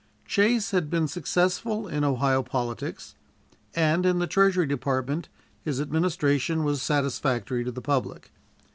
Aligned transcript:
Chase 0.25 0.71
had 0.71 0.89
been 0.89 1.07
successful 1.07 1.87
in 1.87 2.03
Ohio 2.03 2.41
politics, 2.41 3.13
and 3.75 4.03
in 4.03 4.17
the 4.17 4.25
Treasury 4.25 4.65
Department 4.65 5.29
his 5.63 5.79
administration 5.79 6.63
was 6.63 6.81
satisfactory 6.81 7.63
to 7.63 7.71
the 7.71 7.81
public. 7.83 8.31